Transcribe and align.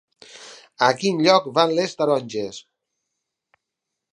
A 0.85 0.87
quin 1.01 1.21
lloc 1.27 1.49
van 1.57 1.75
les 1.81 1.93
taronges? 1.99 2.63